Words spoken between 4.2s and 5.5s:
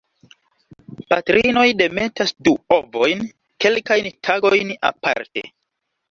tagojn aparte.